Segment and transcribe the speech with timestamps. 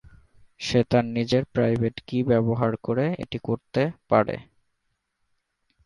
[0.59, 3.81] সে তার নিজের private key ব্যবহার করে এটি করতে
[4.09, 4.35] পারে।